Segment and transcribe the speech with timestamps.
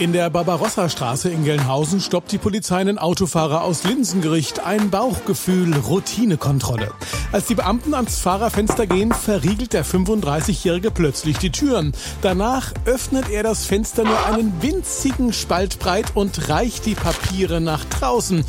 [0.00, 4.66] In der Barbarossa-Straße in Gelnhausen stoppt die Polizei einen Autofahrer aus Linsengericht.
[4.66, 6.90] Ein Bauchgefühl, Routinekontrolle.
[7.30, 11.92] Als die Beamten ans Fahrerfenster gehen, verriegelt der 35-Jährige plötzlich die Türen.
[12.22, 17.84] Danach öffnet er das Fenster nur einen winzigen Spalt breit und reicht die Papiere nach
[17.84, 18.44] draußen.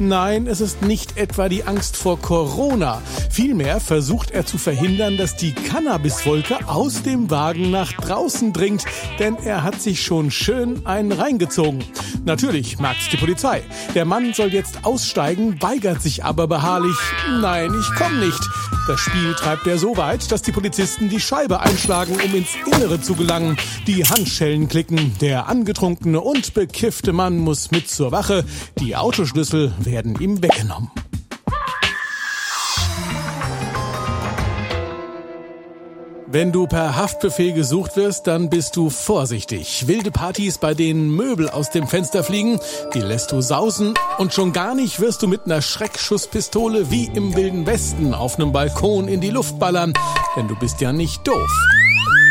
[0.00, 3.02] Nein, es ist nicht etwa die Angst vor Corona.
[3.30, 8.84] Vielmehr versucht er zu verhindern, dass die Cannabiswolke aus dem Wagen nach draußen dringt,
[9.20, 11.84] denn er hat sich schon schön einen reingezogen.
[12.24, 13.62] Natürlich magt's die Polizei.
[13.94, 16.96] Der Mann soll jetzt aussteigen, weigert sich aber beharrlich.
[17.40, 18.40] Nein, ich komm nicht.
[18.86, 23.00] Das Spiel treibt er so weit, dass die Polizisten die Scheibe einschlagen, um ins Innere
[23.00, 23.56] zu gelangen.
[23.86, 25.14] Die Handschellen klicken.
[25.20, 28.44] Der angetrunkene und bekiffte Mann muss mit zur Wache.
[28.80, 30.90] Die Autoschlüssel werden ihm weggenommen.
[36.30, 39.88] Wenn du per Haftbefehl gesucht wirst, dann bist du vorsichtig.
[39.88, 42.60] Wilde Partys, bei denen Möbel aus dem Fenster fliegen,
[42.92, 47.34] die lässt du sausen und schon gar nicht wirst du mit einer Schreckschusspistole wie im
[47.34, 49.94] Wilden Westen auf einem Balkon in die Luft ballern,
[50.36, 51.50] denn du bist ja nicht doof.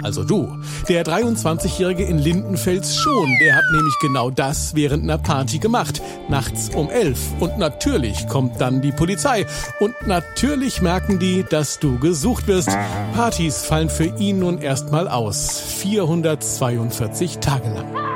[0.03, 0.57] Also du.
[0.87, 3.29] Der 23-Jährige in Lindenfels schon.
[3.41, 6.01] Der hat nämlich genau das während einer Party gemacht.
[6.29, 7.19] Nachts um elf.
[7.39, 9.45] Und natürlich kommt dann die Polizei.
[9.79, 12.69] Und natürlich merken die, dass du gesucht wirst.
[13.13, 15.59] Partys fallen für ihn nun erstmal aus.
[15.59, 18.06] 442 Tage lang.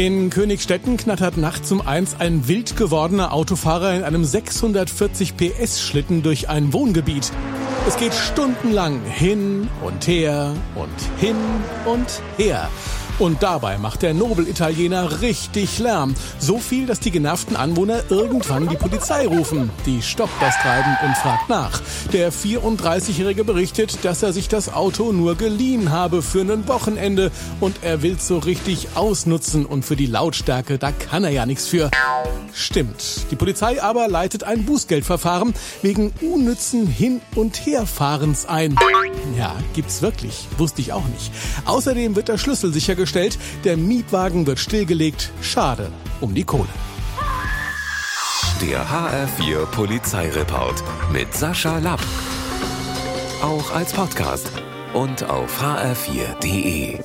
[0.00, 6.22] In Königstetten knattert nachts um eins ein wild gewordener Autofahrer in einem 640 PS Schlitten
[6.22, 7.30] durch ein Wohngebiet.
[7.86, 10.88] Es geht stundenlang hin und her und
[11.20, 11.36] hin
[11.84, 12.70] und her.
[13.20, 16.14] Und dabei macht der Nobel-Italiener richtig Lärm.
[16.38, 19.68] So viel, dass die genervten Anwohner irgendwann die Polizei rufen.
[19.84, 21.82] Die stoppt das Treiben und fragt nach.
[22.14, 27.30] Der 34-Jährige berichtet, dass er sich das Auto nur geliehen habe für ein Wochenende
[27.60, 31.66] und er will so richtig ausnutzen und für die Lautstärke, da kann er ja nichts
[31.66, 31.90] für.
[32.54, 33.26] Stimmt.
[33.30, 38.76] Die Polizei aber leitet ein Bußgeldverfahren wegen unnützen Hin- und Herfahrens ein.
[39.36, 40.46] Ja, gibt's wirklich.
[40.58, 41.32] Wusste ich auch nicht.
[41.64, 43.38] Außerdem wird der Schlüssel sichergestellt.
[43.64, 45.30] Der Mietwagen wird stillgelegt.
[45.40, 46.68] Schade um die Kohle.
[48.60, 50.82] Der HR4 Polizeireport
[51.12, 52.02] mit Sascha Lapp.
[53.42, 54.50] Auch als Podcast
[54.92, 56.98] und auf hr4.de.